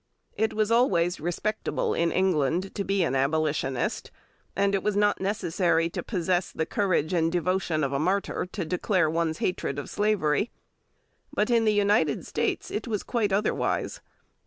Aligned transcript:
It 0.35 0.53
was 0.55 0.71
always 0.71 1.19
"respectable" 1.19 1.93
in 1.93 2.11
England 2.11 2.73
to 2.73 2.83
be 2.83 3.03
an 3.03 3.13
Abolitionist, 3.13 4.09
and 4.55 4.73
it 4.73 4.81
was 4.81 4.95
not 4.95 5.21
necessary 5.21 5.91
to 5.91 6.01
possess 6.01 6.51
the 6.51 6.65
courage 6.65 7.13
and 7.13 7.31
devotion 7.31 7.83
of 7.83 7.93
a 7.93 7.99
martyr 7.99 8.47
to 8.51 8.65
declare 8.65 9.11
one's 9.11 9.37
hatred 9.37 9.77
of 9.77 9.91
slavery. 9.91 10.49
But 11.31 11.51
in 11.51 11.65
the 11.65 11.73
United 11.73 12.25
States 12.25 12.71
it 12.71 12.87
was 12.87 13.03
quite 13.03 13.31
otherwise. 13.31 14.01